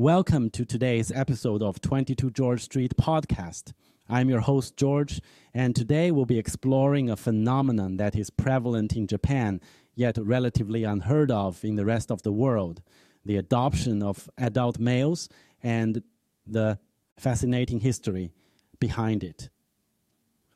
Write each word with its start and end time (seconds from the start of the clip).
Welcome 0.00 0.48
to 0.52 0.64
today's 0.64 1.12
episode 1.12 1.62
of 1.62 1.82
22 1.82 2.30
George 2.30 2.62
Street 2.62 2.94
podcast. 2.96 3.74
I'm 4.08 4.30
your 4.30 4.40
host, 4.40 4.74
George, 4.78 5.20
and 5.52 5.76
today 5.76 6.10
we'll 6.10 6.24
be 6.24 6.38
exploring 6.38 7.10
a 7.10 7.18
phenomenon 7.18 7.98
that 7.98 8.16
is 8.16 8.30
prevalent 8.30 8.96
in 8.96 9.06
Japan, 9.06 9.60
yet 9.94 10.16
relatively 10.16 10.84
unheard 10.84 11.30
of 11.30 11.62
in 11.66 11.76
the 11.76 11.84
rest 11.84 12.10
of 12.10 12.22
the 12.22 12.32
world 12.32 12.80
the 13.26 13.36
adoption 13.36 14.02
of 14.02 14.30
adult 14.38 14.78
males 14.78 15.28
and 15.62 16.02
the 16.46 16.78
fascinating 17.18 17.80
history 17.80 18.32
behind 18.78 19.22
it. 19.22 19.50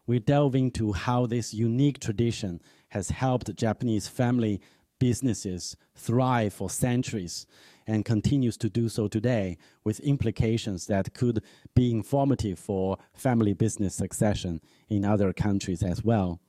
We 0.07 0.21
delve 0.21 0.55
into 0.55 0.95
how 0.95 1.27
this 1.27 1.53
unique 1.53 2.01
tradition 2.01 2.63
has 2.89 3.11
helped 3.11 3.55
Japanese 3.57 4.09
family 4.09 4.63
businesses 4.99 5.77
thrive 5.95 6.55
for 6.55 6.71
centuries 6.71 7.47
and 7.87 8.05
continues 8.05 8.57
to 8.59 8.69
do 8.69 8.89
so 8.89 9.09
today 9.09 9.57
with 9.85 10.01
implications 10.01 10.87
that 10.87 11.15
could 11.15 11.43
be 11.75 11.91
informative 11.91 12.59
for 12.59 12.99
family 13.13 13.53
business 13.53 13.95
succession 13.95 14.61
in 14.89 15.05
other 15.05 15.33
countries 15.33 15.83
as 15.83 16.03
well. 16.03 16.41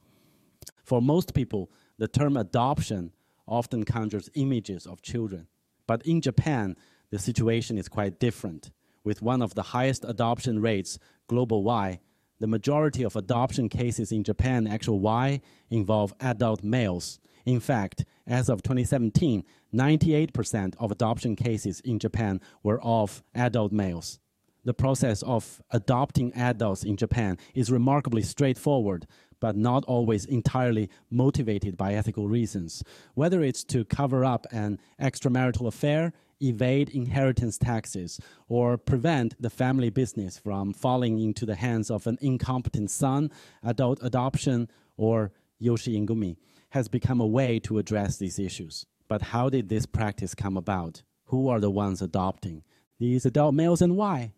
For 0.84 1.02
most 1.02 1.34
people, 1.34 1.72
the 1.98 2.08
term 2.08 2.38
adoption 2.38 3.12
often 3.48 3.84
conjures 3.84 4.30
images 4.36 4.86
of 4.86 5.02
children. 5.02 5.48
But 5.88 6.06
in 6.06 6.22
Japan, 6.22 6.76
the 7.12 7.20
situation 7.20 7.78
is 7.78 7.88
quite 7.88 8.20
different. 8.20 8.72
With 9.04 9.22
one 9.22 9.42
of 9.42 9.54
the 9.54 9.62
highest 9.62 10.04
adoption 10.04 10.62
rates 10.62 10.98
global 11.28 11.64
wide, 11.64 12.00
the 12.40 12.48
majority 12.48 13.04
of 13.04 13.16
adoption 13.16 13.70
cases 13.70 14.12
in 14.12 14.24
Japan, 14.24 14.68
actual 14.68 15.00
Y, 15.00 15.42
involve 15.70 16.14
adult 16.20 16.64
males. 16.64 17.20
In 17.46 17.60
fact, 17.60 18.06
as 18.26 18.50
of 18.50 18.64
2017, 18.64 19.44
98% 19.74 20.74
of 20.80 20.92
adoption 20.92 21.36
cases 21.36 21.80
in 21.82 22.00
Japan 22.00 22.42
were 22.64 22.82
of 22.82 23.24
adult 23.36 23.72
males. 23.72 24.20
The 24.64 24.74
process 24.74 25.22
of 25.22 25.62
adopting 25.70 26.34
adults 26.34 26.84
in 26.84 26.98
Japan 26.98 27.38
is 27.54 27.72
remarkably 27.72 28.24
straightforward, 28.24 29.06
but 29.40 29.56
not 29.56 29.86
always 29.86 30.26
entirely 30.26 30.90
motivated 31.12 31.78
by 31.78 31.94
ethical 31.94 32.28
reasons. 32.28 32.82
Whether 33.14 33.44
it's 33.44 33.64
to 33.66 33.86
cover 33.86 34.26
up 34.26 34.48
an 34.52 34.80
extramarital 35.00 35.68
affair, 35.68 36.14
evade 36.42 36.90
inheritance 36.90 37.60
taxes, 37.60 38.20
or 38.48 38.76
prevent 38.76 39.40
the 39.40 39.52
family 39.52 39.92
business 39.92 40.40
from 40.40 40.74
falling 40.74 41.20
into 41.20 41.46
the 41.46 41.56
hands 41.56 41.92
of 41.92 42.08
an 42.08 42.18
incompetent 42.22 42.90
son, 42.90 43.30
adult 43.64 44.00
adoption, 44.02 44.68
or 44.98 45.32
yoshi 45.60 45.96
engumi, 46.00 46.38
has 46.76 46.90
become 46.90 47.22
a 47.22 47.26
way 47.26 47.58
to 47.58 47.78
address 47.78 48.18
these 48.18 48.38
issues. 48.38 48.86
But 49.08 49.22
how 49.22 49.48
did 49.48 49.70
this 49.70 49.86
practice 49.86 50.36
come 50.36 50.58
about? 50.58 51.04
Who 51.28 51.48
are 51.48 51.62
the 51.62 51.72
ones 51.72 52.02
adopting? 52.02 52.64
These 53.00 53.26
adult 53.26 53.56
males 53.56 53.82
and 53.82 53.96
why? 53.96 54.34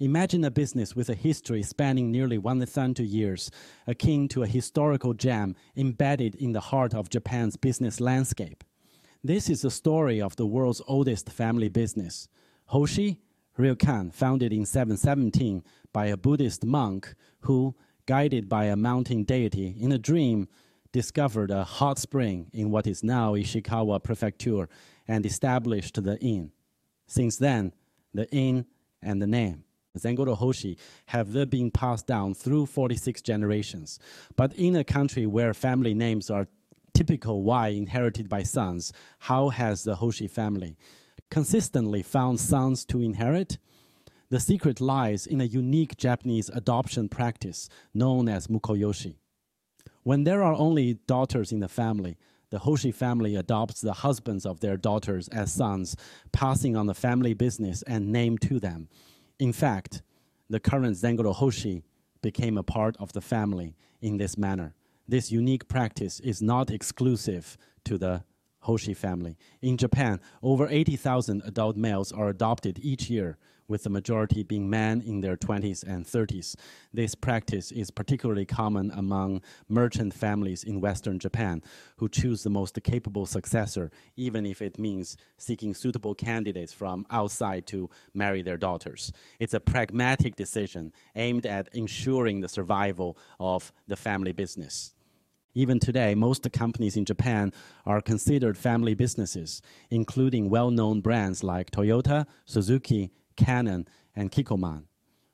Imagine 0.00 0.44
a 0.44 0.50
business 0.50 0.96
with 0.96 1.10
a 1.10 1.14
history 1.14 1.62
spanning 1.62 2.10
nearly 2.10 2.38
1,000 2.38 3.00
years, 3.00 3.50
akin 3.86 4.28
to 4.28 4.42
a 4.42 4.46
historical 4.46 5.12
gem 5.12 5.56
embedded 5.76 6.34
in 6.36 6.52
the 6.52 6.60
heart 6.72 6.94
of 6.94 7.10
Japan's 7.10 7.58
business 7.58 8.00
landscape. 8.00 8.64
This 9.22 9.50
is 9.50 9.60
the 9.60 9.70
story 9.70 10.22
of 10.22 10.36
the 10.36 10.46
world's 10.46 10.80
oldest 10.88 11.28
family 11.28 11.68
business. 11.68 12.28
Hoshi 12.64 13.20
Ryokan, 13.58 14.10
founded 14.10 14.54
in 14.54 14.64
717 14.64 15.62
by 15.92 16.06
a 16.06 16.16
Buddhist 16.16 16.64
monk 16.64 17.14
who, 17.40 17.74
guided 18.06 18.48
by 18.48 18.64
a 18.64 18.74
mountain 18.74 19.22
deity 19.24 19.76
in 19.78 19.92
a 19.92 19.98
dream, 19.98 20.48
discovered 20.94 21.50
a 21.50 21.64
hot 21.64 21.98
spring 21.98 22.46
in 22.52 22.70
what 22.70 22.86
is 22.86 23.02
now 23.02 23.34
Ishikawa 23.34 24.00
Prefecture 24.04 24.68
and 25.08 25.26
established 25.26 26.00
the 26.00 26.16
inn. 26.20 26.52
Since 27.08 27.36
then, 27.38 27.72
the 28.14 28.30
inn 28.30 28.66
and 29.02 29.20
the 29.20 29.26
name 29.26 29.64
Zengoro 29.98 30.36
Hoshi 30.36 30.78
have 31.06 31.50
been 31.50 31.72
passed 31.72 32.06
down 32.06 32.32
through 32.34 32.66
46 32.66 33.22
generations. 33.22 33.98
But 34.36 34.52
in 34.54 34.76
a 34.76 34.84
country 34.84 35.26
where 35.26 35.52
family 35.52 35.94
names 35.94 36.30
are 36.30 36.46
typical 36.92 37.42
Y 37.42 37.68
inherited 37.68 38.28
by 38.28 38.44
sons, 38.44 38.92
how 39.18 39.48
has 39.48 39.82
the 39.82 39.96
Hoshi 39.96 40.28
family 40.28 40.76
consistently 41.28 42.02
found 42.02 42.38
sons 42.38 42.84
to 42.84 43.00
inherit? 43.00 43.58
The 44.30 44.38
secret 44.38 44.80
lies 44.80 45.26
in 45.26 45.40
a 45.40 45.44
unique 45.44 45.96
Japanese 45.96 46.50
adoption 46.50 47.08
practice 47.08 47.68
known 47.92 48.28
as 48.28 48.46
mukoyoshi. 48.46 49.16
When 50.04 50.24
there 50.24 50.42
are 50.42 50.54
only 50.54 50.94
daughters 51.06 51.50
in 51.50 51.60
the 51.60 51.68
family, 51.68 52.18
the 52.50 52.60
Hoshi 52.60 52.92
family 52.92 53.34
adopts 53.36 53.80
the 53.80 53.94
husbands 53.94 54.44
of 54.46 54.60
their 54.60 54.76
daughters 54.76 55.28
as 55.28 55.52
sons, 55.52 55.96
passing 56.30 56.76
on 56.76 56.86
the 56.86 56.94
family 56.94 57.32
business 57.34 57.82
and 57.82 58.12
name 58.12 58.38
to 58.38 58.60
them. 58.60 58.88
In 59.38 59.52
fact, 59.52 60.02
the 60.48 60.60
current 60.60 60.96
Zengoro 60.96 61.34
Hoshi 61.34 61.82
became 62.20 62.58
a 62.58 62.62
part 62.62 62.96
of 62.98 63.12
the 63.14 63.22
family 63.22 63.76
in 64.02 64.18
this 64.18 64.36
manner. 64.36 64.74
This 65.08 65.32
unique 65.32 65.68
practice 65.68 66.20
is 66.20 66.42
not 66.42 66.70
exclusive 66.70 67.56
to 67.84 67.96
the 67.96 68.24
Hoshi 68.60 68.94
family. 68.94 69.36
In 69.62 69.78
Japan, 69.78 70.20
over 70.42 70.68
80,000 70.68 71.42
adult 71.46 71.76
males 71.76 72.12
are 72.12 72.28
adopted 72.28 72.78
each 72.82 73.10
year, 73.10 73.38
with 73.68 73.84
the 73.84 73.90
majority 73.90 74.42
being 74.42 74.68
men 74.68 75.00
in 75.00 75.20
their 75.20 75.36
20s 75.36 75.82
and 75.82 76.04
30s. 76.04 76.54
This 76.92 77.14
practice 77.14 77.72
is 77.72 77.90
particularly 77.90 78.44
common 78.44 78.90
among 78.92 79.42
merchant 79.68 80.14
families 80.14 80.64
in 80.64 80.80
Western 80.80 81.18
Japan 81.18 81.62
who 81.96 82.08
choose 82.08 82.42
the 82.42 82.50
most 82.50 82.78
capable 82.82 83.26
successor, 83.26 83.90
even 84.16 84.44
if 84.46 84.60
it 84.60 84.78
means 84.78 85.16
seeking 85.38 85.74
suitable 85.74 86.14
candidates 86.14 86.72
from 86.72 87.06
outside 87.10 87.66
to 87.68 87.88
marry 88.12 88.42
their 88.42 88.56
daughters. 88.56 89.12
It's 89.38 89.54
a 89.54 89.60
pragmatic 89.60 90.36
decision 90.36 90.92
aimed 91.14 91.46
at 91.46 91.68
ensuring 91.74 92.40
the 92.40 92.48
survival 92.48 93.16
of 93.38 93.72
the 93.86 93.96
family 93.96 94.32
business. 94.32 94.94
Even 95.56 95.78
today, 95.78 96.16
most 96.16 96.50
companies 96.52 96.96
in 96.96 97.04
Japan 97.04 97.52
are 97.86 98.00
considered 98.00 98.58
family 98.58 98.94
businesses, 98.94 99.62
including 99.88 100.50
well 100.50 100.70
known 100.70 101.00
brands 101.00 101.44
like 101.44 101.70
Toyota, 101.70 102.26
Suzuki, 102.44 103.12
Canon, 103.36 103.86
and 104.14 104.30
Kikkoman. 104.30 104.84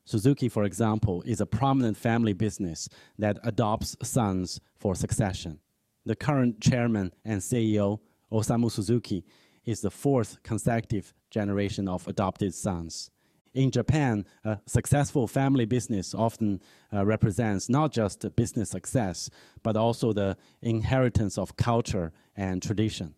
Suzuki, 0.04 0.48
for 0.48 0.64
example, 0.64 1.22
is 1.22 1.40
a 1.40 1.46
prominent 1.46 1.96
family 1.96 2.32
business 2.32 2.88
that 3.18 3.38
adopts 3.44 3.96
sons 4.02 4.60
for 4.76 4.94
succession. 4.94 5.60
The 6.04 6.16
current 6.16 6.60
chairman 6.60 7.12
and 7.24 7.40
CEO, 7.40 8.00
Osamu 8.32 8.70
Suzuki, 8.70 9.24
is 9.64 9.82
the 9.82 9.90
fourth 9.90 10.42
consecutive 10.42 11.14
generation 11.30 11.88
of 11.88 12.08
adopted 12.08 12.54
sons. 12.54 13.10
In 13.52 13.70
Japan, 13.70 14.26
a 14.44 14.58
successful 14.66 15.26
family 15.26 15.64
business 15.64 16.14
often 16.14 16.60
uh, 16.92 17.04
represents 17.04 17.68
not 17.68 17.92
just 17.92 18.24
business 18.36 18.70
success, 18.70 19.28
but 19.62 19.76
also 19.76 20.12
the 20.12 20.36
inheritance 20.62 21.36
of 21.36 21.56
culture 21.56 22.12
and 22.36 22.62
tradition. 22.62 23.14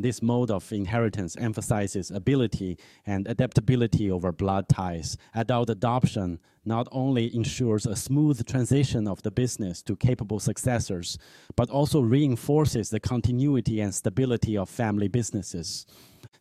This 0.00 0.22
mode 0.22 0.48
of 0.52 0.72
inheritance 0.72 1.36
emphasizes 1.36 2.12
ability 2.12 2.78
and 3.04 3.26
adaptability 3.26 4.08
over 4.08 4.30
blood 4.30 4.68
ties. 4.68 5.16
Adult 5.34 5.70
adoption 5.70 6.38
not 6.64 6.86
only 6.92 7.34
ensures 7.34 7.84
a 7.84 7.96
smooth 7.96 8.46
transition 8.46 9.08
of 9.08 9.22
the 9.22 9.32
business 9.32 9.82
to 9.82 9.96
capable 9.96 10.38
successors, 10.38 11.18
but 11.56 11.68
also 11.68 12.00
reinforces 12.00 12.90
the 12.90 13.00
continuity 13.00 13.80
and 13.80 13.92
stability 13.92 14.56
of 14.56 14.70
family 14.70 15.08
businesses. 15.08 15.84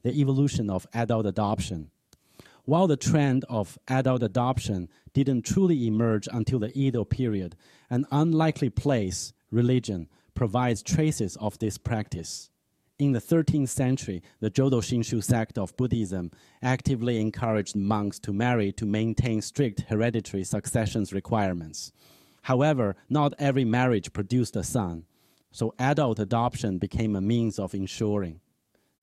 The 0.04 0.14
evolution 0.14 0.70
of 0.70 0.86
adult 0.94 1.26
adoption. 1.26 1.90
While 2.66 2.86
the 2.86 2.98
trend 2.98 3.44
of 3.50 3.80
adult 3.88 4.22
adoption 4.22 4.88
didn't 5.14 5.44
truly 5.44 5.88
emerge 5.88 6.28
until 6.32 6.60
the 6.60 6.78
Edo 6.78 7.06
period, 7.06 7.56
an 7.90 8.06
unlikely 8.12 8.70
place, 8.70 9.34
religion, 9.50 10.10
provides 10.36 10.84
traces 10.84 11.38
of 11.38 11.58
this 11.58 11.80
practice. 11.80 12.52
In 13.00 13.12
the 13.12 13.22
13th 13.22 13.70
century, 13.70 14.24
the 14.40 14.50
Jodo 14.50 14.82
Shinshu 14.82 15.24
sect 15.24 15.60
of 15.60 15.78
Buddhism 15.78 16.32
actively 16.64 17.22
encouraged 17.22 17.76
monks 17.76 18.18
to 18.20 18.34
marry 18.34 18.72
to 18.72 18.88
maintain 18.88 19.40
strict 19.44 19.82
hereditary 19.82 20.44
succession 20.44 21.06
requirements. 21.12 21.92
However, 22.42 22.96
not 23.08 23.36
every 23.38 23.66
marriage 23.66 24.14
produced 24.14 24.56
a 24.56 24.64
son, 24.64 25.06
so 25.52 25.76
adult 25.78 26.18
adoption 26.18 26.80
became 26.80 27.16
a 27.16 27.22
means 27.22 27.60
of 27.60 27.76
ensuring 27.76 28.42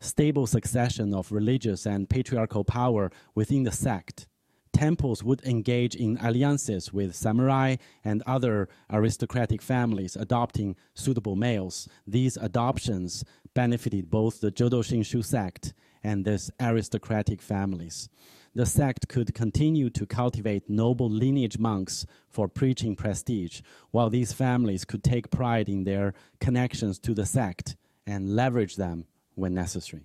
stable 0.00 0.46
succession 0.46 1.14
of 1.14 1.32
religious 1.32 1.86
and 1.86 2.10
patriarchal 2.10 2.64
power 2.64 3.10
within 3.34 3.62
the 3.62 3.72
sect 3.72 4.26
temples 4.74 5.24
would 5.24 5.42
engage 5.44 5.94
in 5.94 6.18
alliances 6.20 6.92
with 6.92 7.14
samurai 7.14 7.76
and 8.04 8.22
other 8.26 8.68
aristocratic 8.90 9.62
families 9.62 10.16
adopting 10.16 10.76
suitable 10.92 11.36
males. 11.36 11.88
These 12.06 12.36
adoptions 12.36 13.24
benefited 13.54 14.10
both 14.10 14.40
the 14.40 14.52
Jodo 14.52 14.82
Shinshu 14.82 15.24
sect 15.24 15.72
and 16.02 16.24
these 16.24 16.50
aristocratic 16.60 17.40
families. 17.40 18.10
The 18.54 18.66
sect 18.66 19.08
could 19.08 19.34
continue 19.34 19.90
to 19.90 20.06
cultivate 20.06 20.68
noble 20.68 21.10
lineage 21.10 21.58
monks 21.58 22.06
for 22.28 22.46
preaching 22.46 22.94
prestige, 22.94 23.62
while 23.90 24.10
these 24.10 24.32
families 24.32 24.84
could 24.84 25.02
take 25.02 25.30
pride 25.30 25.68
in 25.68 25.84
their 25.84 26.14
connections 26.40 26.98
to 27.00 27.14
the 27.14 27.26
sect 27.26 27.76
and 28.06 28.36
leverage 28.36 28.76
them 28.76 29.06
when 29.34 29.54
necessary. 29.54 30.04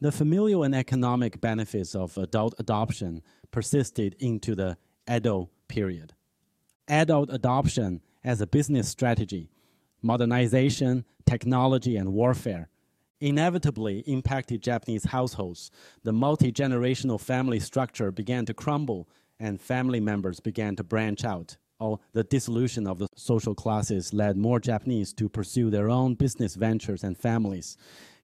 The 0.00 0.12
familial 0.12 0.64
and 0.64 0.74
economic 0.74 1.40
benefits 1.40 1.94
of 1.94 2.18
adult 2.18 2.54
adoption 2.58 3.22
persisted 3.52 4.16
into 4.18 4.56
the 4.56 4.76
Edo 5.08 5.50
period. 5.68 6.14
Adult 6.88 7.30
adoption 7.32 8.00
as 8.24 8.40
a 8.40 8.46
business 8.46 8.88
strategy, 8.88 9.50
modernization, 10.02 11.04
technology, 11.24 11.96
and 11.96 12.12
warfare 12.12 12.68
inevitably 13.22 14.00
impacted 14.00 14.60
Japanese 14.60 15.04
households. 15.04 15.70
The 16.02 16.12
multi 16.12 16.52
generational 16.52 17.20
family 17.20 17.60
structure 17.60 18.10
began 18.10 18.44
to 18.46 18.54
crumble, 18.54 19.08
and 19.38 19.60
family 19.60 20.00
members 20.00 20.40
began 20.40 20.76
to 20.76 20.84
branch 20.84 21.24
out. 21.24 21.56
Or 21.78 22.00
the 22.12 22.24
dissolution 22.24 22.86
of 22.86 22.98
the 22.98 23.08
social 23.16 23.54
classes 23.54 24.12
led 24.12 24.36
more 24.36 24.60
Japanese 24.60 25.12
to 25.14 25.28
pursue 25.28 25.70
their 25.70 25.88
own 25.88 26.14
business 26.14 26.56
ventures 26.56 27.02
and 27.04 27.16
families. 27.16 27.76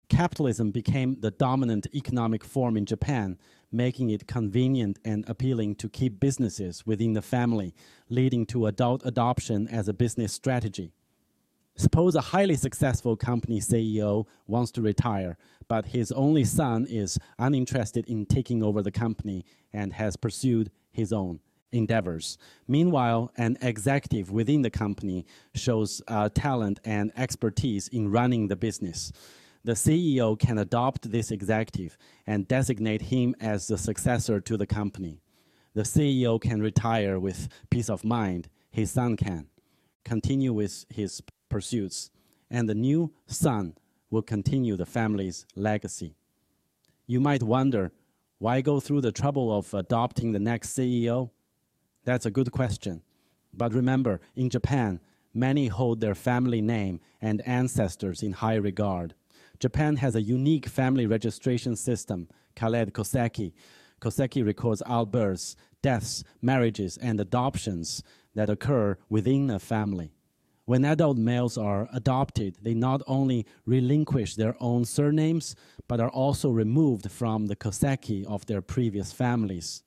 Capitalism 0.09 0.71
became 0.71 1.21
the 1.21 1.31
dominant 1.31 1.87
economic 1.95 2.43
form 2.43 2.77
in 2.77 2.87
Japan, 2.87 3.39
making 3.71 4.11
it 4.11 4.27
convenient 4.27 4.99
and 5.05 5.29
appealing 5.29 5.75
to 5.77 5.89
keep 5.89 6.19
businesses 6.19 6.87
within 6.87 7.13
the 7.13 7.23
family, 7.23 7.75
leading 8.09 8.47
to 8.47 8.67
adult 8.67 9.05
adoption 9.05 9.69
as 9.69 9.89
a 9.89 9.93
business 9.93 10.33
strategy. 10.33 10.93
Suppose 11.77 12.17
a 12.17 12.21
highly 12.21 12.57
successful 12.57 13.17
company 13.17 13.61
CEO 13.61 14.27
wants 14.47 14.73
to 14.73 14.83
retire, 14.83 15.37
but 15.69 15.87
his 15.87 16.11
only 16.11 16.43
son 16.43 16.87
is 16.89 17.19
uninterested 17.39 18.05
in 18.09 18.27
taking 18.27 18.65
over 18.65 18.83
the 18.83 18.91
company 18.91 19.45
and 19.73 19.93
has 19.93 20.17
pursued 20.17 20.73
his 20.91 21.13
own 21.13 21.39
endeavors. 21.71 22.39
Meanwhile, 22.67 23.31
an 23.37 23.59
executive 23.61 24.31
within 24.31 24.63
the 24.63 24.71
company 24.71 25.27
shows 25.55 26.03
uh, 26.09 26.31
talent 26.31 26.81
and 26.85 27.13
expertise 27.17 27.87
in 27.89 28.11
running 28.11 28.49
the 28.49 28.57
business. 28.57 29.13
The 29.65 29.73
CEO 29.73 30.39
can 30.39 30.59
adopt 30.59 31.11
this 31.11 31.31
executive 31.31 31.99
and 32.27 32.49
designate 32.49 33.03
him 33.03 33.35
as 33.41 33.67
the 33.67 33.79
successor 33.79 34.41
to 34.41 34.57
the 34.57 34.67
company. 34.67 35.21
The 35.75 35.83
CEO 35.83 36.41
can 36.41 36.63
retire 36.63 37.19
with 37.19 37.49
peace 37.71 37.91
of 37.91 38.05
mind. 38.05 38.49
His 38.71 38.91
son 38.91 39.17
can 39.17 39.49
continue 40.05 40.53
with 40.53 40.87
his 40.89 41.23
pursuits, 41.49 42.11
and 42.51 42.69
the 42.69 42.75
new 42.75 43.13
son 43.27 43.75
will 44.11 44.23
continue 44.23 44.77
the 44.77 44.87
family's 44.87 45.47
legacy. 45.55 46.15
You 47.07 47.21
might 47.21 47.43
wonder 47.43 47.93
why 48.39 48.61
go 48.61 48.81
through 48.81 49.03
the 49.03 49.13
trouble 49.13 49.57
of 49.57 49.75
adopting 49.75 50.33
the 50.33 50.39
next 50.39 50.77
CEO? 50.77 51.31
That's 52.05 52.27
a 52.27 52.31
good 52.31 52.53
question. 52.53 53.03
But 53.53 53.75
remember, 53.75 54.21
in 54.37 54.49
Japan, 54.51 55.01
many 55.35 55.67
hold 55.69 56.01
their 56.01 56.15
family 56.15 56.61
name 56.61 57.01
and 57.21 57.47
ancestors 57.47 58.23
in 58.23 58.33
high 58.33 58.55
regard. 58.55 59.15
Japan 59.59 59.97
has 59.97 60.15
a 60.15 60.23
unique 60.23 60.67
family 60.67 61.07
registration 61.07 61.75
system, 61.75 62.29
called 62.55 62.93
Koseki. 62.93 63.53
Koseki 64.01 64.45
records 64.45 64.83
all 64.83 65.07
births, 65.07 65.57
deaths, 65.83 66.23
marriages, 66.41 66.97
and 66.99 67.19
adoptions 67.21 68.03
that 68.35 68.51
occur 68.51 68.97
within 69.09 69.51
a 69.51 69.59
family. 69.59 70.13
When 70.65 70.85
adult 70.85 71.17
males 71.17 71.57
are 71.57 71.89
adopted, 71.93 72.59
they 72.61 72.75
not 72.75 73.03
only 73.07 73.47
relinquish 73.65 74.35
their 74.35 74.55
own 74.61 74.85
surnames, 74.85 75.57
but 75.89 75.99
are 75.99 76.11
also 76.11 76.51
removed 76.51 77.11
from 77.11 77.47
the 77.47 77.57
koseki 77.57 78.27
of 78.27 78.45
their 78.47 78.61
previous 78.61 79.11
families. 79.11 79.83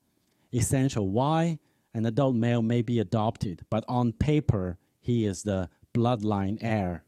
Essential 0.54 1.08
why 1.08 1.60
an 1.94 2.06
adult 2.06 2.36
male 2.36 2.62
may 2.64 2.82
be 2.82 3.00
adopted, 3.00 3.64
but 3.70 3.86
on 3.88 4.12
paper, 4.12 4.80
he 5.00 5.26
is 5.26 5.44
the 5.44 5.70
bloodline 5.94 6.58
heir. 6.62 7.04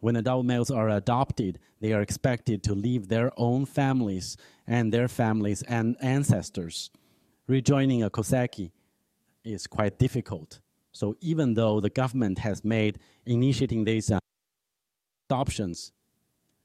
When 0.00 0.16
adult 0.16 0.46
males 0.46 0.70
are 0.70 0.88
adopted, 0.88 1.58
they 1.80 1.92
are 1.92 2.00
expected 2.00 2.62
to 2.64 2.74
leave 2.74 3.08
their 3.08 3.32
own 3.36 3.66
families 3.66 4.36
and 4.66 4.92
their 4.92 5.08
families 5.08 5.62
and 5.62 5.96
ancestors. 6.00 6.90
Rejoining 7.46 8.02
a 8.02 8.10
koseki 8.10 8.70
is 9.44 9.66
quite 9.66 9.98
difficult. 9.98 10.60
So 10.92 11.16
even 11.20 11.54
though 11.54 11.80
the 11.80 11.90
government 11.90 12.38
has 12.40 12.64
made 12.64 12.98
initiating 13.26 13.84
these 13.84 14.10
uh, 14.10 14.18
adoptions 15.28 15.92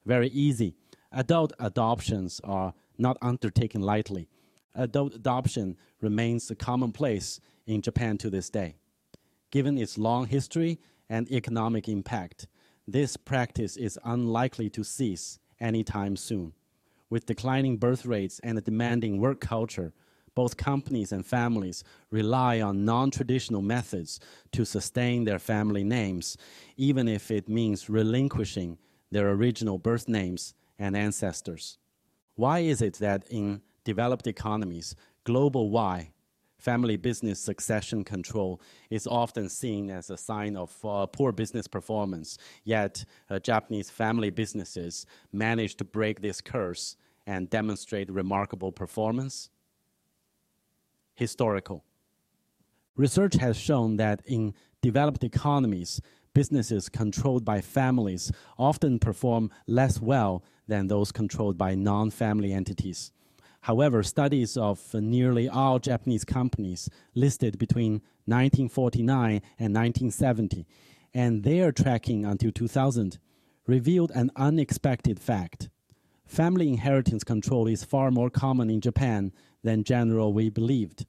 very 0.05 0.27
easy, 0.29 0.75
adult 1.11 1.53
adoptions 1.59 2.41
are 2.43 2.73
not 2.97 3.17
undertaken 3.21 3.81
lightly. 3.81 4.27
Adult 4.75 5.13
adoption 5.13 5.77
remains 6.01 6.49
a 6.51 6.55
commonplace 6.55 7.39
in 7.65 7.81
Japan 7.81 8.17
to 8.17 8.29
this 8.29 8.49
day. 8.49 8.75
Given 9.51 9.77
its 9.77 9.97
long 9.97 10.27
history 10.27 10.79
and 11.09 11.31
economic 11.31 11.87
impact, 11.87 12.47
this 12.87 13.17
practice 13.17 13.77
is 13.77 13.99
unlikely 14.03 14.69
to 14.71 14.83
cease 14.83 15.39
anytime 15.59 16.15
soon. 16.15 16.53
With 17.09 17.25
declining 17.25 17.77
birth 17.77 18.05
rates 18.05 18.39
and 18.43 18.57
a 18.57 18.61
demanding 18.61 19.19
work 19.19 19.39
culture, 19.39 19.93
both 20.35 20.57
companies 20.57 21.11
and 21.11 21.25
families 21.25 21.83
rely 22.09 22.59
on 22.59 22.85
non 22.85 23.11
traditional 23.11 23.61
methods 23.61 24.19
to 24.51 24.65
sustain 24.65 25.23
their 25.23 25.39
family 25.39 25.83
names, 25.83 26.37
even 26.75 27.07
if 27.07 27.29
it 27.29 27.47
means 27.47 27.89
relinquishing 27.89 28.77
their 29.11 29.29
original 29.29 29.77
birth 29.77 30.09
names 30.09 30.55
and 30.79 30.97
ancestors. 30.97 31.77
Why 32.35 32.59
is 32.59 32.81
it 32.81 32.95
that 32.95 33.27
in 33.29 33.61
developed 33.83 34.25
economies, 34.25 34.95
global 35.23 35.69
Y, 35.69 36.11
family 36.63 36.97
business 36.97 37.39
succession 37.39 38.03
control, 38.03 38.61
is 38.89 39.05
often 39.07 39.49
seen 39.49 39.89
as 39.89 40.09
a 40.09 40.17
sign 40.17 40.55
of 40.55 40.71
uh, 40.85 41.05
poor 41.05 41.31
business 41.31 41.67
performance, 41.67 42.37
yet 42.63 43.03
uh, 43.29 43.39
Japanese 43.39 43.89
family 43.89 44.29
businesses 44.29 45.05
manage 45.31 45.75
to 45.75 45.83
break 45.83 46.21
this 46.21 46.39
curse 46.41 46.95
and 47.27 47.49
demonstrate 47.49 48.09
remarkable 48.11 48.71
performance? 48.71 49.49
historical. 51.15 51.83
Research 52.95 53.35
has 53.35 53.57
shown 53.57 53.97
that 53.97 54.21
in 54.25 54.53
developed 54.81 55.23
economies, 55.23 56.01
businesses 56.33 56.89
controlled 56.89 57.45
by 57.45 57.61
families 57.61 58.31
often 58.57 58.99
perform 58.99 59.51
less 59.67 60.01
well 60.01 60.43
than 60.67 60.87
those 60.87 61.11
controlled 61.11 61.57
by 61.57 61.75
non 61.75 62.09
family 62.09 62.53
entities. 62.53 63.11
However, 63.63 64.03
studies 64.03 64.57
of 64.57 64.93
nearly 64.93 65.47
all 65.47 65.79
Japanese 65.79 66.25
companies 66.25 66.89
listed 67.15 67.57
between 67.57 68.01
1949 68.25 69.41
and 69.57 69.73
1970 69.73 70.67
and 71.13 71.43
their 71.43 71.71
tracking 71.71 72.25
until 72.25 72.51
2000 72.51 73.19
revealed 73.65 74.11
an 74.15 74.31
unexpected 74.35 75.17
fact. 75.17 75.69
Family 76.25 76.67
inheritance 76.67 77.23
control 77.23 77.67
is 77.67 77.85
far 77.85 78.11
more 78.11 78.29
common 78.29 78.69
in 78.69 78.81
Japan 78.81 79.31
than 79.63 79.85
general 79.85 80.33
we 80.33 80.49
believed. 80.49 81.05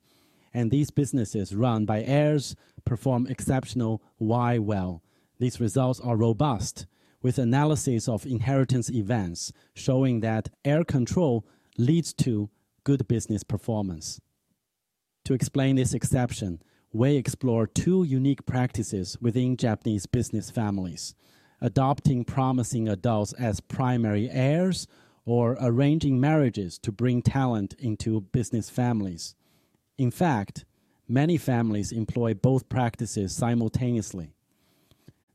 And 0.53 0.70
these 0.70 0.93
businesses 0.93 1.56
run 1.56 1.84
by 1.84 2.05
heirs 2.05 2.55
perform 2.84 3.27
exceptional 3.27 4.01
Y 4.20 4.61
well. 4.61 5.03
These 5.41 5.58
results 5.58 5.99
are 5.99 6.17
robust, 6.17 6.87
with 7.20 7.37
analysis 7.37 8.08
of 8.08 8.25
inheritance 8.25 8.91
events 8.91 9.53
showing 9.75 10.20
that 10.20 10.51
heir 10.65 10.84
control 10.84 11.44
leads 11.76 12.12
to 12.12 12.50
good 12.84 13.06
business 13.08 13.43
performance. 13.43 14.20
To 15.24 15.34
explain 15.34 15.76
this 15.76 15.94
exception, 15.94 16.62
we 16.93 17.16
explore 17.16 17.66
two 17.66 18.04
unique 18.04 18.46
practices 18.46 19.16
within 19.20 19.56
Japanese 19.56 20.06
business 20.06 20.50
families 20.50 21.14
adopting 21.60 22.24
promising 22.24 22.88
adults 22.88 23.32
as 23.34 23.58
primary 23.60 24.28
heirs 24.31 24.86
or 25.24 25.56
arranging 25.60 26.20
marriages 26.20 26.78
to 26.78 26.93
bring 26.93 27.22
talent 27.22 27.74
into 27.78 28.20
business 28.20 28.69
families. 28.69 29.34
In 29.96 30.10
fact, 30.10 30.66
many 31.08 31.38
families 31.38 31.90
employ 31.90 32.34
both 32.34 32.69
practices 32.69 33.34
simultaneously. 33.34 34.34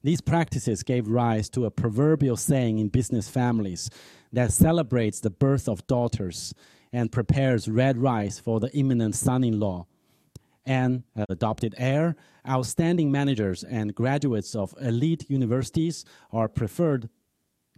These 0.01 0.21
practices 0.21 0.83
gave 0.83 1.07
rise 1.07 1.49
to 1.49 1.65
a 1.65 1.71
proverbial 1.71 2.37
saying 2.37 2.79
in 2.79 2.87
business 2.87 3.27
families 3.27 3.89
that 4.31 4.53
celebrates 4.53 5.19
the 5.19 5.29
birth 5.29 5.67
of 5.67 5.85
daughters 5.87 6.53
and 6.93 7.11
prepares 7.11 7.67
red 7.67 7.97
rice 7.97 8.39
for 8.39 8.59
the 8.59 8.71
imminent 8.73 9.15
son 9.15 9.43
in 9.43 9.59
law. 9.59 9.85
And 10.65 11.03
uh, 11.17 11.25
adopted 11.29 11.75
heir, 11.77 12.15
outstanding 12.47 13.11
managers, 13.11 13.63
and 13.63 13.93
graduates 13.93 14.55
of 14.55 14.73
elite 14.79 15.29
universities 15.29 16.05
are 16.31 16.47
preferred 16.47 17.09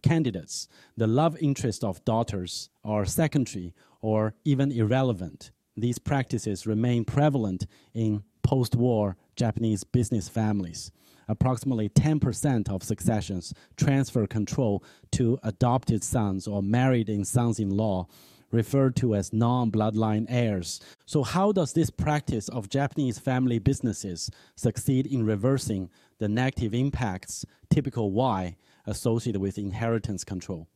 candidates, 0.01 0.67
the 0.97 1.07
love 1.07 1.37
interest 1.39 1.83
of 1.83 2.03
daughters 2.05 2.69
are 2.83 3.05
secondary 3.05 3.73
or 4.01 4.33
even 4.43 4.71
irrelevant. 4.71 5.51
These 5.77 5.99
practices 5.99 6.67
remain 6.67 7.05
prevalent 7.05 7.65
in 7.93 8.23
post 8.43 8.75
war 8.75 9.15
Japanese 9.35 9.83
business 9.83 10.27
families. 10.27 10.91
Approximately 11.31 11.87
10% 11.87 12.69
of 12.69 12.83
successions 12.83 13.53
transfer 13.77 14.27
control 14.27 14.83
to 15.13 15.39
adopted 15.43 16.03
sons 16.03 16.45
or 16.45 16.61
married 16.61 17.07
in 17.07 17.23
sons 17.23 17.57
in 17.57 17.69
law, 17.69 18.07
referred 18.51 18.97
to 18.97 19.15
as 19.15 19.31
non 19.31 19.71
bloodline 19.71 20.25
heirs. 20.27 20.81
So, 21.05 21.23
how 21.23 21.53
does 21.53 21.71
this 21.71 21.89
practice 21.89 22.49
of 22.49 22.67
Japanese 22.67 23.17
family 23.17 23.59
businesses 23.59 24.29
succeed 24.57 25.07
in 25.07 25.25
reversing 25.25 25.89
the 26.17 26.27
negative 26.27 26.73
impacts, 26.73 27.45
typical 27.69 28.11
Y, 28.11 28.57
associated 28.85 29.39
with 29.39 29.57
inheritance 29.57 30.25
control. 30.25 30.67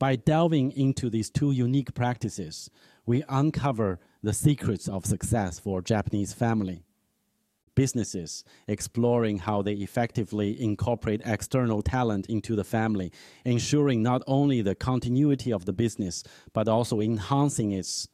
By 0.00 0.16
delving 0.16 0.72
into 0.72 1.08
these 1.08 1.30
two 1.30 1.52
unique 1.52 1.94
practices, 1.94 2.68
we 3.06 3.22
uncover 3.28 4.00
the 4.24 4.32
secrets 4.32 4.88
of 4.88 5.06
success 5.06 5.60
for 5.60 5.80
Japanese 5.80 6.32
family 6.32 6.82
businesses, 7.74 8.44
exploring 8.68 9.38
how 9.38 9.62
they 9.62 9.72
effectively 9.74 10.60
incorporate 10.60 11.22
external 11.24 11.82
talent 11.82 12.26
into 12.26 12.56
the 12.56 12.64
family, 12.64 13.12
ensuring 13.44 14.02
not 14.02 14.22
only 14.26 14.62
the 14.62 14.74
continuity 14.74 15.52
of 15.52 15.64
the 15.64 15.72
business, 15.72 16.22
but 16.52 16.68
also 16.68 17.00
enhancing 17.00 17.72
its 17.72 18.08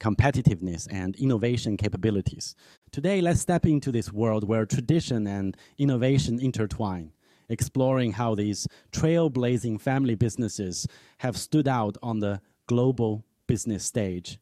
competitiveness 0.00 0.88
and 0.90 1.14
innovation 1.16 1.76
capabilities. 1.76 2.56
Today, 2.90 3.20
let's 3.20 3.40
step 3.40 3.64
into 3.64 3.92
this 3.92 4.12
world 4.12 4.48
where 4.48 4.66
tradition 4.66 5.26
and 5.28 5.56
innovation 5.78 6.40
intertwine, 6.40 7.12
exploring 7.48 8.12
how 8.12 8.34
these 8.34 8.66
trailblazing 8.90 9.80
family 9.80 10.16
businesses 10.16 10.88
have 11.18 11.36
stood 11.36 11.68
out 11.68 11.96
on 12.02 12.18
the 12.18 12.40
global 12.66 13.24
business 13.46 13.84
stage. 13.84 14.38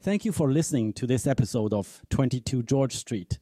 Thank 0.00 0.24
you 0.24 0.32
for 0.32 0.50
listening 0.50 0.92
to 0.94 1.06
this 1.06 1.26
episode 1.26 1.72
of 1.72 2.02
22 2.10 2.62
George 2.64 2.96
Street. 2.96 3.38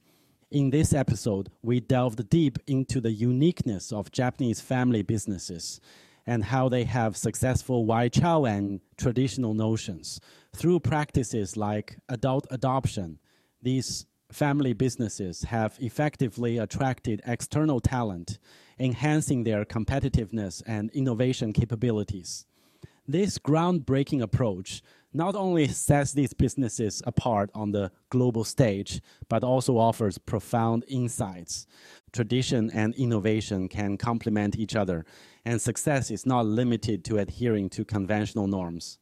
In 0.53 0.69
this 0.69 0.93
episode, 0.93 1.49
we 1.63 1.81
delved 1.81 2.29
deep 2.29 2.59
into 2.67 3.01
the 3.01 3.11
uniqueness 3.11 3.91
of 3.91 4.13
Japanese 4.13 4.61
family 4.61 5.01
businesses 5.01 5.81
and 6.27 6.45
how 6.45 6.69
they 6.69 6.85
have 6.85 7.17
successful 7.17 7.87
Waichao 7.87 8.47
and 8.47 8.83
traditional 8.99 9.55
notions. 9.55 10.21
Through 10.55 10.81
practices 10.81 11.57
like 11.57 11.97
adult 12.11 12.47
adoption, 12.51 13.19
these 13.63 14.05
family 14.31 14.75
businesses 14.75 15.45
have 15.45 15.79
effectively 15.81 16.59
attracted 16.59 17.23
external 17.27 17.81
talent, 17.81 18.39
enhancing 18.79 19.45
their 19.45 19.65
competitiveness 19.65 20.63
and 20.67 20.91
innovation 20.91 21.55
capabilities. 21.55 22.45
This 23.09 23.37
groundbreaking 23.37 24.23
approach 24.23 24.81
not 25.13 25.35
only 25.35 25.67
sets 25.67 26.13
these 26.13 26.33
businesses 26.33 27.03
apart 27.05 27.51
on 27.53 27.73
the 27.73 27.91
global 28.11 28.45
stage, 28.45 29.01
but 29.29 29.43
also 29.43 29.77
offers 29.77 30.19
profound 30.19 30.85
insights. 30.87 31.67
Tradition 32.13 32.71
and 32.73 32.95
innovation 32.95 33.69
can 33.69 33.99
complement 33.99 34.57
each 34.57 34.77
other, 34.77 35.05
and 35.45 35.61
success 35.61 36.13
is 36.13 36.25
not 36.25 36.47
limited 36.47 37.05
to 37.05 37.19
adhering 37.19 37.69
to 37.71 37.85
conventional 37.85 38.47
norms. 38.47 38.99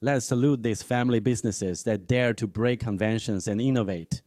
Let's 0.00 0.26
salute 0.26 0.62
these 0.62 0.82
family 0.82 1.20
businesses 1.20 1.82
that 1.84 2.06
dare 2.06 2.32
to 2.34 2.46
break 2.46 2.80
conventions 2.80 3.46
and 3.46 3.60
innovate. 3.60 4.22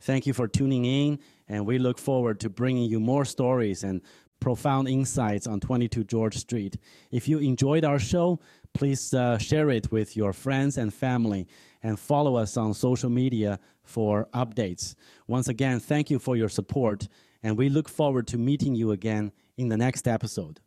Thank 0.00 0.26
you 0.26 0.32
for 0.32 0.46
tuning 0.48 0.84
in, 0.84 1.18
and 1.48 1.66
we 1.66 1.78
look 1.78 1.98
forward 1.98 2.38
to 2.40 2.48
bringing 2.48 2.88
you 2.88 3.00
more 3.00 3.24
stories 3.24 3.82
and 3.82 4.00
profound 4.40 4.88
insights 4.88 5.46
on 5.46 5.60
22 5.60 6.04
George 6.04 6.36
Street. 6.38 6.78
If 7.10 7.28
you 7.28 7.38
enjoyed 7.38 7.84
our 7.84 7.98
show, 7.98 8.40
please 8.74 9.12
uh, 9.14 9.38
share 9.38 9.70
it 9.70 9.90
with 9.90 10.16
your 10.16 10.32
friends 10.32 10.78
and 10.78 10.92
family 10.92 11.46
and 11.82 11.98
follow 11.98 12.36
us 12.36 12.56
on 12.56 12.74
social 12.74 13.10
media 13.10 13.58
for 13.82 14.28
updates. 14.34 14.94
Once 15.26 15.48
again, 15.48 15.80
thank 15.80 16.10
you 16.10 16.18
for 16.18 16.36
your 16.36 16.48
support, 16.48 17.08
and 17.42 17.56
we 17.56 17.68
look 17.68 17.88
forward 17.88 18.26
to 18.28 18.38
meeting 18.38 18.74
you 18.74 18.92
again 18.92 19.32
in 19.56 19.68
the 19.68 19.76
next 19.76 20.06
episode. 20.06 20.60